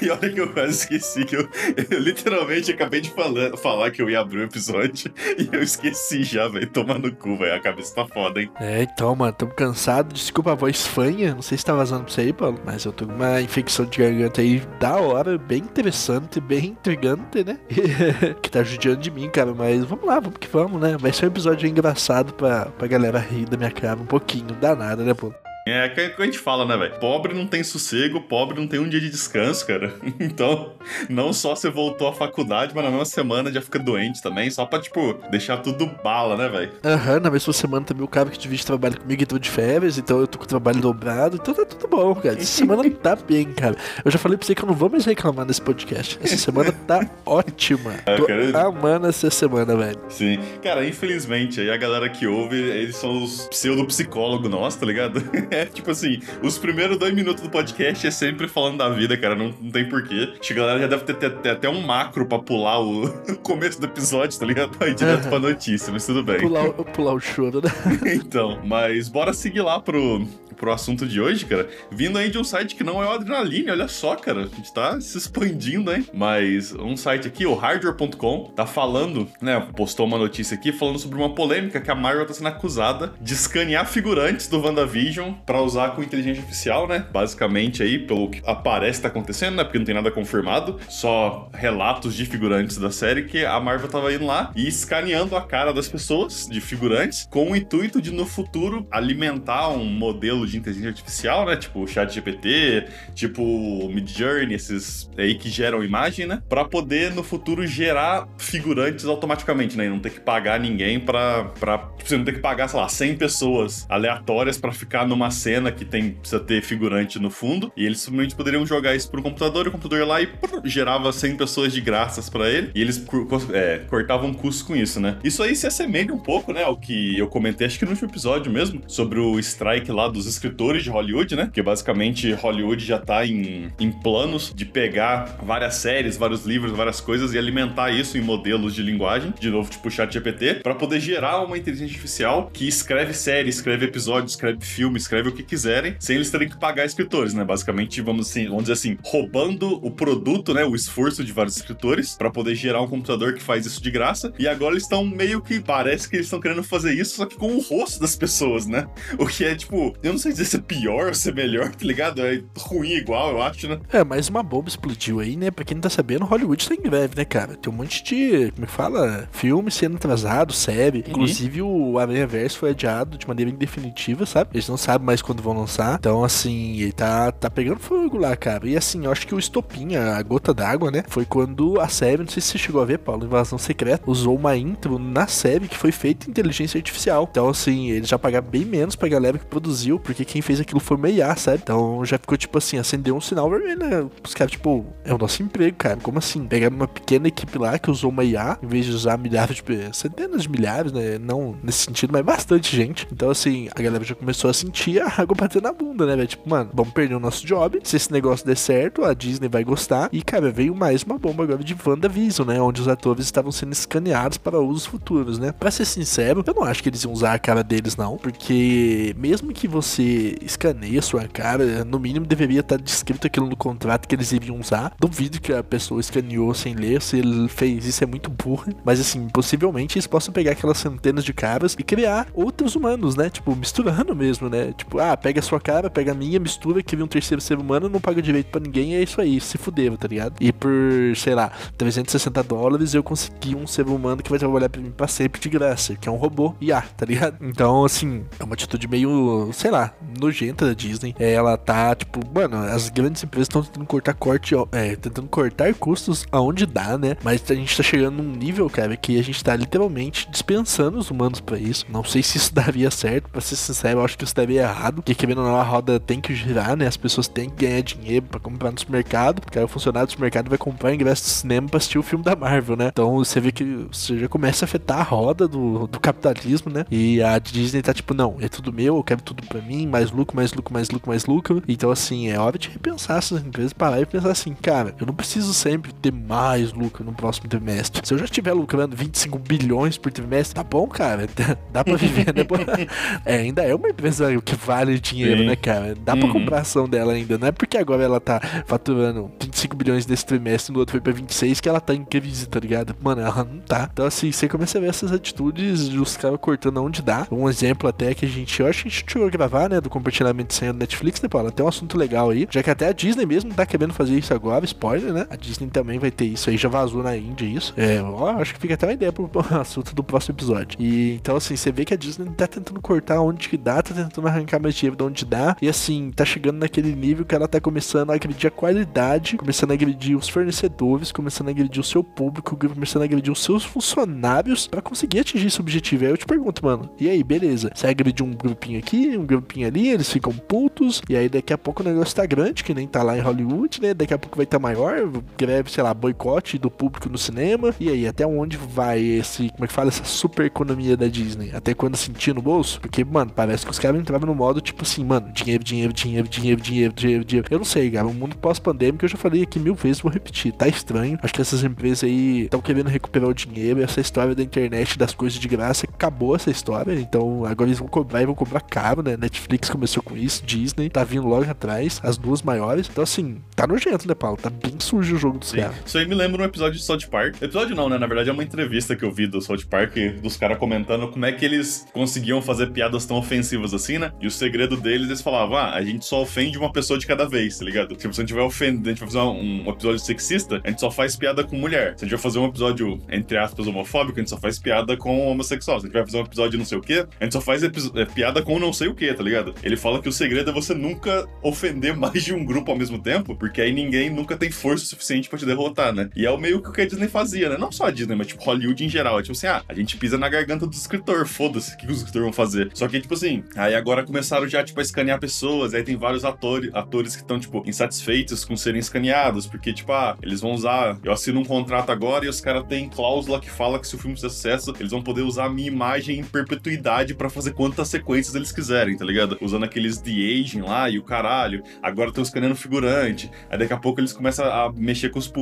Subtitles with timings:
[0.02, 1.48] E olha que eu quase esqueci que eu,
[1.90, 6.22] eu literalmente acabei de falar, falar que eu ia abrir o episódio e eu esqueci
[6.22, 6.68] já, velho.
[6.68, 7.54] Toma no cu, velho.
[7.54, 8.50] A cabeça tá foda, hein?
[8.58, 10.14] É, então, mano, tô cansado.
[10.14, 11.34] Desculpa a voz fanha.
[11.34, 12.58] Não sei se tá vazando pra você aí, Paulo.
[12.64, 17.44] Mas eu tô com uma infecção de garganta aí da hora, bem interessante, bem intrigante,
[17.44, 17.58] né?
[18.42, 19.54] que tá judiando de mim, cara.
[19.54, 20.96] Mas vamos lá, vamos que vamos, né?
[20.98, 24.54] Vai ser um episódio engraçado pra, pra galera rir da minha cara um pouquinho.
[24.60, 25.32] Danada, né, pô?
[25.66, 26.98] É, que a gente fala, né, velho?
[26.98, 29.92] Pobre não tem sossego, pobre não tem um dia de descanso, cara.
[30.20, 30.72] Então,
[31.08, 34.64] não só você voltou à faculdade, mas na mesma semana já fica doente também, só
[34.66, 36.72] pra, tipo, deixar tudo bala, né, velho?
[36.84, 39.98] Aham, uhum, na mesma semana também o cara que divide trabalho comigo entrou de férias,
[39.98, 42.36] então eu tô com o trabalho dobrado, então tá tudo bom, cara.
[42.36, 43.76] Essa semana tá bem, cara.
[44.04, 46.18] Eu já falei pra você que eu não vou mais reclamar nesse podcast.
[46.22, 47.94] Essa semana tá ótima.
[48.06, 48.66] É, tô cara...
[48.66, 49.98] amando essa semana, velho.
[50.08, 50.38] Sim.
[50.62, 55.22] Cara, infelizmente, aí a galera que ouve, eles são os pseudo-psicólogos nossos, tá ligado?
[55.60, 59.34] É tipo assim, os primeiros dois minutos do podcast é sempre falando da vida, cara.
[59.34, 60.32] Não, não tem porquê.
[60.38, 63.10] Acho que a galera já deve ter, ter, ter até um macro pra pular o,
[63.42, 64.76] começo do episódio, tá ligado?
[64.76, 66.38] Pra ir direto pra notícia, mas tudo bem.
[66.38, 67.70] Pular, pular o choro, né?
[68.14, 71.68] então, mas bora seguir lá pro, pro assunto de hoje, cara.
[71.90, 74.42] Vindo aí de um site que não é o Adrenaline, olha só, cara.
[74.42, 76.06] A gente tá se expandindo, hein?
[76.12, 79.66] Mas um site aqui, o hardware.com, tá falando, né?
[79.76, 83.34] Postou uma notícia aqui falando sobre uma polêmica que a Marvel tá sendo acusada de
[83.34, 87.06] escanear figurantes do WandaVision para usar com inteligência artificial, né?
[87.12, 89.64] Basicamente aí, pelo que aparece tá acontecendo, né?
[89.64, 94.12] Porque não tem nada confirmado, só relatos de figurantes da série que a Marvel tava
[94.12, 98.26] indo lá e escaneando a cara das pessoas, de figurantes, com o intuito de no
[98.26, 101.56] futuro alimentar um modelo de inteligência artificial, né?
[101.56, 106.42] Tipo o ChatGPT, tipo o Midjourney, esses aí que geram imagem, né?
[106.48, 109.86] Pra poder no futuro gerar figurantes automaticamente, né?
[109.86, 111.44] E não ter que pagar ninguém pra.
[111.58, 115.30] pra tipo, você não ter que pagar, sei lá, 100 pessoas aleatórias para ficar numa
[115.30, 117.72] cena que tem precisa ter figurante no fundo.
[117.76, 120.28] E eles simplesmente poderiam jogar isso pro computador, o computador ia lá e
[120.64, 122.70] gerava 100 pessoas de graças para ele.
[122.74, 123.04] E eles
[123.52, 125.18] é, cortavam custos com isso, né?
[125.22, 126.62] Isso aí se assemelha um pouco, né?
[126.64, 130.26] Ao que eu comentei, acho que no último episódio mesmo, sobre o strike lá dos
[130.30, 131.50] escritores de Hollywood, né?
[131.52, 137.00] Que basicamente Hollywood já tá em, em planos de pegar várias séries, vários livros, várias
[137.00, 141.00] coisas e alimentar isso em modelos de linguagem, de novo, tipo chat GPT, para poder
[141.00, 145.96] gerar uma inteligência artificial que escreve série, escreve episódio, escreve filme, escreve o que quiserem,
[145.98, 147.44] sem eles terem que pagar escritores, né?
[147.44, 150.64] Basicamente, vamos, assim, vamos dizer assim, roubando o produto, né?
[150.64, 154.32] O esforço de vários escritores para poder gerar um computador que faz isso de graça.
[154.38, 157.36] E agora eles estão meio que parece que eles estão querendo fazer isso, só que
[157.36, 158.86] com o rosto das pessoas, né?
[159.18, 161.70] O que é tipo, eu não sei dizer se é pior ou se é melhor,
[161.70, 162.22] tá ligado?
[162.22, 163.78] É ruim igual, eu acho, né?
[163.92, 165.50] É, mas uma bomba explodiu aí, né?
[165.50, 167.56] Pra quem não tá sabendo, Hollywood tá em greve, né, cara?
[167.56, 169.28] Tem um monte de, como é que fala?
[169.32, 170.98] Filme sendo atrasado, série.
[170.98, 171.04] Uhum.
[171.08, 174.50] Inclusive o Aranha Verso foi adiado de maneira indefinitiva, sabe?
[174.54, 175.96] Eles não sabem mais quando vão lançar.
[175.98, 178.68] Então, assim, ele tá, tá pegando fogo lá, cara.
[178.68, 181.04] E assim, eu acho que o estopim, a gota d'água, né?
[181.08, 184.36] Foi quando a série, não sei se você chegou a ver, Paulo, Invasão Secreta, usou
[184.36, 187.28] uma intro na série que foi feita em inteligência artificial.
[187.30, 190.80] Então, assim, eles já pagaram bem menos pra galera que produziu, porque quem fez aquilo
[190.80, 191.60] foi uma IA, sabe?
[191.62, 194.10] Então já ficou, tipo assim, acendeu um sinal vermelho, né?
[194.24, 195.98] Os caras, tipo, é o nosso emprego, cara.
[196.02, 196.46] Como assim?
[196.46, 199.72] Pegaram uma pequena equipe lá que usou uma IA, em vez de usar milhares, tipo,
[199.92, 201.16] centenas de milhares, né?
[201.18, 203.06] Não nesse sentido, mas bastante gente.
[203.12, 206.26] Então, assim, a galera já começou a sentir a água bater na bunda, né?
[206.26, 207.78] Tipo, mano, vamos perder o nosso job.
[207.84, 210.08] Se esse negócio der certo, a Disney vai gostar.
[210.12, 212.60] E, cara, veio mais uma bomba agora de WandaVision, né?
[212.60, 215.52] Onde os atores estavam sendo escaneados para usos futuros, né?
[215.52, 218.16] Pra ser sincero, eu não acho que eles iam usar a cara deles, não.
[218.16, 223.56] Porque mesmo que você escaneie a sua cara, no mínimo deveria estar descrito aquilo no
[223.56, 224.92] contrato que eles iriam usar.
[224.98, 227.00] Duvido que a pessoa escaneou sem ler.
[227.02, 228.72] Se ele fez isso, é muito burro.
[228.84, 233.30] Mas, assim, possivelmente eles possam pegar aquelas centenas de caras e criar outros humanos, né?
[233.30, 234.72] Tipo, misturando mesmo, né?
[234.76, 237.88] Tipo, ah, pega a sua cara, pega a minha, mistura, cria um terceiro ser humano,
[237.88, 240.34] não paga direito para ninguém, e é isso aí, se fudeu, tá ligado?
[240.40, 240.70] E por,
[241.16, 245.08] sei lá, 360 dólares eu consegui um ser humano que vai trabalhar pra mim pra
[245.08, 247.36] sempre de graça, que é um robô IA, tá ligado?
[247.40, 251.14] Então, assim, é uma atitude meio, sei lá, nojenta da Disney.
[251.18, 255.74] É, ela tá, tipo, mano, as grandes empresas estão tentando cortar corte, é, tentando cortar
[255.74, 257.16] custos aonde dá, né?
[257.22, 261.10] Mas a gente tá chegando num nível, cara, que a gente tá literalmente dispensando os
[261.10, 261.86] humanos para isso.
[261.88, 264.96] Não sei se isso daria certo, pra ser sincero, eu acho que isso daria errado.
[264.96, 266.86] Porque querendo ou não, a roda tem que girar, né?
[266.86, 269.40] As pessoas têm que ganhar dinheiro para comprar no supermercado.
[269.40, 272.24] Porque aí o funcionário do supermercado vai comprar ingresso do cinema pra assistir o filme
[272.24, 272.88] da Marvel, né?
[272.88, 276.84] Então você vê que você já começa a afetar a roda do, do capitalismo, né?
[276.90, 279.86] E a Disney tá tipo, não, é tudo meu, eu quero tudo pra mim assim,
[279.86, 281.62] mais lucro, mais lucro, mais lucro, mais lucro.
[281.66, 285.14] Então, assim, é hora de repensar essas empresas, parar e pensar assim, cara, eu não
[285.14, 288.06] preciso sempre ter mais lucro no próximo trimestre.
[288.06, 291.28] Se eu já estiver lucrando 25 bilhões por trimestre, tá bom, cara.
[291.72, 292.44] Dá pra viver, né?
[293.24, 295.46] é, ainda é uma empresa que vale dinheiro, Sim.
[295.46, 295.94] né, cara?
[295.94, 296.20] Dá uhum.
[296.20, 297.38] pra comprar ação dela ainda.
[297.38, 299.30] Não é porque agora ela tá faturando
[299.60, 302.58] 25 bilhões nesse trimestre, no outro foi pra 26, que ela tá em crise, tá
[302.58, 302.96] ligado?
[303.02, 303.88] Mano, ela não tá.
[303.92, 307.26] Então, assim, você começa a ver essas atitudes dos caras cortando onde dá.
[307.30, 309.80] Um exemplo até que a gente, eu acho que a gente chegou a gravar, né,
[309.80, 311.48] do compartilhamento de senha do Netflix, né, Paulo?
[311.48, 314.32] Até um assunto legal aí, já que até a Disney mesmo tá querendo fazer isso
[314.32, 315.26] agora, spoiler, né?
[315.28, 317.74] A Disney também vai ter isso aí, já vazou na Índia isso.
[317.76, 319.30] É, ó, acho que fica até uma ideia pro
[319.60, 320.78] assunto do próximo episódio.
[320.80, 323.94] E então, assim, você vê que a Disney tá tentando cortar onde que dá, tá
[323.94, 325.56] tentando arrancar mais dinheiro de onde dá.
[325.60, 329.36] E assim, tá chegando naquele nível que ela tá começando a agredir a qualidade,
[329.70, 333.64] a agredir os fornecedores, começando a agredir o seu público, começando a agredir os seus
[333.64, 336.04] funcionários para conseguir atingir esse objetivo.
[336.04, 337.70] Aí eu te pergunto, mano, e aí, beleza?
[337.74, 341.58] Você agride um grupinho aqui, um grupinho ali, eles ficam putos, e aí daqui a
[341.58, 343.94] pouco o negócio tá grande, que nem tá lá em Hollywood, né?
[343.94, 347.74] Daqui a pouco vai estar tá maior, greve, sei lá, boicote do público no cinema.
[347.78, 351.50] E aí, até onde vai esse, como é que fala, essa super economia da Disney?
[351.54, 352.80] Até quando sentir no bolso?
[352.80, 356.28] Porque, mano, parece que os caras entravam no modo tipo assim, mano, dinheiro, dinheiro, dinheiro,
[356.28, 357.48] dinheiro, dinheiro, dinheiro, dinheiro.
[357.50, 360.52] Eu não sei, cara, o mundo pós-pandêmico, eu já falei aqui mil vezes, vou repetir,
[360.52, 361.18] tá estranho.
[361.22, 363.82] Acho que essas empresas aí estão querendo recuperar o dinheiro.
[363.82, 366.92] Essa história da internet das coisas de graça acabou essa história.
[366.94, 369.16] Então agora eles vão cobrar e vão cobrar caro, né?
[369.16, 372.88] Netflix começou com isso, Disney tá vindo logo atrás, as duas maiores.
[372.90, 374.36] Então, assim, tá nojento, né, Paulo?
[374.36, 375.76] Tá bem sujo o jogo dos caras.
[375.84, 377.40] Isso aí me lembra um episódio de South Park.
[377.40, 377.98] Episódio não, né?
[377.98, 381.24] Na verdade é uma entrevista que eu vi do South Park, dos caras comentando como
[381.24, 384.12] é que eles conseguiam fazer piadas tão ofensivas assim, né?
[384.20, 387.28] E o segredo deles, eles falavam, ah, a gente só ofende uma pessoa de cada
[387.28, 387.94] vez, tá ligado?
[387.94, 390.68] Tipo, se a gente vai ofender, a gente vai fazer um, um episódio sexista, a
[390.68, 391.94] gente só faz piada com mulher.
[391.96, 394.96] Se a gente vai fazer um episódio, entre aspas, homofóbico, a gente só faz piada
[394.96, 395.80] com homossexual.
[395.80, 397.62] Se a gente vai fazer um episódio não sei o quê, a gente só faz
[397.62, 397.68] é,
[398.06, 399.54] piada com não sei o quê, tá ligado?
[399.62, 402.98] Ele fala que o segredo é você nunca ofender mais de um grupo ao mesmo
[402.98, 406.10] tempo, porque aí ninguém nunca tem força suficiente para te derrotar, né?
[406.14, 407.56] E é o meio que o que a Disney fazia, né?
[407.58, 409.18] Não só a Disney, mas tipo Hollywood em geral.
[409.18, 411.98] É tipo assim, ah, a gente pisa na garganta do escritor, foda-se, o que os
[411.98, 412.70] escritores vão fazer?
[412.74, 416.24] Só que, tipo assim, aí agora começaram já, tipo, a escanear pessoas, aí tem vários
[416.24, 419.19] atores, atores que estão, tipo, insatisfeitos com serem escaneados,
[419.50, 422.88] porque, tipo, ah, eles vão usar, eu assino um contrato agora e os caras têm
[422.88, 425.68] cláusula que fala que se o filme fizer sucesso, eles vão poder usar a minha
[425.68, 429.36] imagem em perpetuidade para fazer quantas sequências eles quiserem, tá ligado?
[429.40, 431.62] Usando aqueles de aging lá e o caralho.
[431.82, 433.30] Agora estão escaneando figurante.
[433.50, 435.32] Aí daqui a pouco eles começam a mexer com os,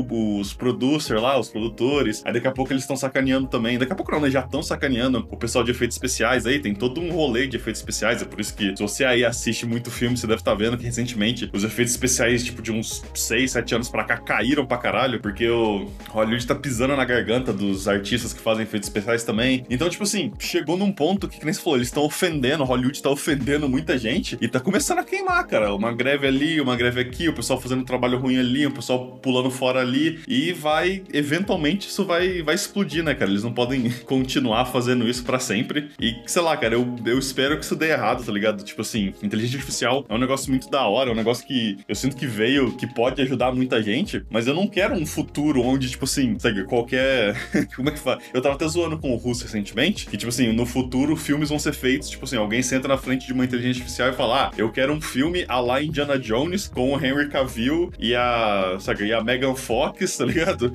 [0.41, 2.23] os producers lá, os produtores.
[2.25, 3.79] Aí daqui a pouco eles estão sacaneando também.
[3.79, 4.31] Daqui a pouco não, né?
[4.31, 6.59] Já estão sacaneando o pessoal de efeitos especiais aí.
[6.59, 8.23] Tem todo um rolê de efeitos especiais.
[8.23, 10.77] É por isso que se você aí assiste muito filme, você deve estar tá vendo
[10.77, 14.79] que recentemente os efeitos especiais, tipo, de uns 6, 7 anos pra cá, caíram pra
[14.79, 15.20] caralho.
[15.20, 19.65] Porque o Hollywood tá pisando na garganta dos artistas que fazem efeitos especiais também.
[19.70, 23.03] Então, tipo assim, chegou num ponto que, que nem você falou, eles estão ofendendo, Hollywood
[23.03, 25.75] tá ofendendo muita gente e tá começando a queimar, cara.
[25.75, 29.50] Uma greve ali, uma greve aqui, o pessoal fazendo trabalho ruim ali, o pessoal pulando
[29.50, 33.31] fora ali e vai, eventualmente, isso vai, vai explodir, né, cara?
[33.31, 35.91] Eles não podem continuar fazendo isso para sempre.
[36.00, 38.62] E, sei lá, cara, eu, eu espero que isso dê errado, tá ligado?
[38.62, 41.94] Tipo assim, inteligência artificial é um negócio muito da hora, é um negócio que eu
[41.94, 45.91] sinto que veio, que pode ajudar muita gente, mas eu não quero um futuro onde,
[45.91, 47.37] tipo assim, sabe, qualquer.
[47.75, 48.21] Como é que fala?
[48.33, 51.59] Eu tava até zoando com o Russo recentemente, que, tipo assim, no futuro filmes vão
[51.59, 54.50] ser feitos, tipo assim, alguém senta na frente de uma inteligência artificial e fala: Ah,
[54.56, 59.06] eu quero um filme a lá Indiana Jones com o Henry Cavill e a, sabe,
[59.06, 60.73] e a Megan Fox, tá ligado?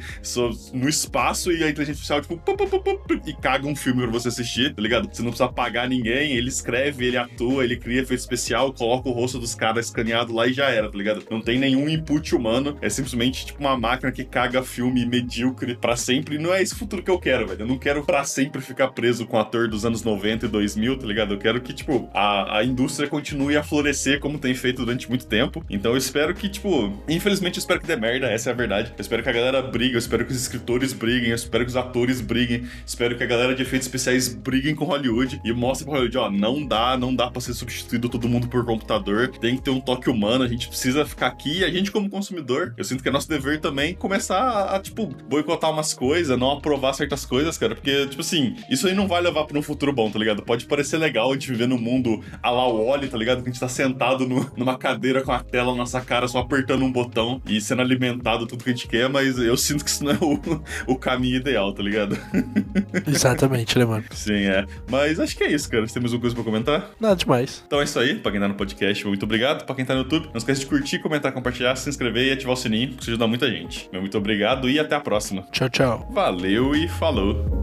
[0.73, 4.11] no espaço e a inteligência artificial, tipo, pu, pu, pu, e caga um filme pra
[4.11, 5.09] você assistir, tá ligado?
[5.11, 9.11] Você não precisa pagar ninguém, ele escreve, ele atua, ele cria efeito especial, coloca o
[9.11, 11.23] rosto dos caras escaneado lá e já era, tá ligado?
[11.29, 15.95] Não tem nenhum input humano, é simplesmente tipo uma máquina que caga filme medíocre para
[15.95, 16.35] sempre.
[16.35, 17.61] E não é esse futuro que eu quero, velho.
[17.61, 21.05] Eu não quero para sempre ficar preso com ator dos anos 90 e 2000, tá
[21.05, 21.33] ligado?
[21.33, 25.25] Eu quero que, tipo, a, a indústria continue a florescer como tem feito durante muito
[25.25, 25.63] tempo.
[25.69, 28.93] Então eu espero que, tipo, infelizmente eu espero que dê merda, essa é a verdade.
[28.97, 31.69] Eu espero que a galera brigue, eu espero que os escritores briguem, eu espero que
[31.69, 35.85] os atores briguem, espero que a galera de efeitos especiais briguem com Hollywood e mostrem
[35.85, 39.55] pra Hollywood, ó, não dá, não dá pra ser substituído todo mundo por computador, tem
[39.55, 42.52] que ter um toque humano, a gente precisa ficar aqui e a gente como consumidor,
[42.77, 46.51] eu sinto que é nosso dever também começar a, a tipo, boicotar umas coisas, não
[46.51, 49.93] aprovar certas coisas, cara, porque, tipo assim, isso aí não vai levar pra um futuro
[49.93, 50.43] bom, tá ligado?
[50.43, 53.43] Pode parecer legal a gente viver num mundo a la Wally, tá ligado?
[53.43, 56.39] Que a gente tá sentado no, numa cadeira com a tela na nossa cara, só
[56.39, 59.89] apertando um botão e sendo alimentado tudo que a gente quer, mas eu sinto que
[59.89, 60.39] isso não é o,
[60.93, 62.17] o caminho ideal, tá ligado?
[63.07, 64.03] Exatamente, né, mano?
[64.11, 64.65] Sim, é.
[64.89, 65.85] Mas acho que é isso, cara.
[65.87, 66.91] Você tem mais alguma coisa pra comentar?
[66.99, 67.63] Nada demais.
[67.65, 68.15] Então é isso aí.
[68.15, 69.65] Pra quem tá no podcast, muito obrigado.
[69.65, 72.42] Pra quem tá no YouTube, não esquece de curtir, comentar, compartilhar, se inscrever e ativar
[72.51, 73.87] o sininho, que isso ajuda muita gente.
[73.91, 75.43] Meu muito obrigado e até a próxima.
[75.51, 76.07] Tchau, tchau.
[76.11, 77.62] Valeu e falou.